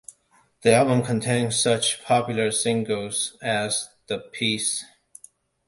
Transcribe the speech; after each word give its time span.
The 0.63 0.73
album 0.73 1.03
contained 1.03 1.53
such 1.53 2.03
popular 2.03 2.49
singles 2.49 3.37
as 3.39 3.89
The 4.07 4.17
Peace! 4.17 4.83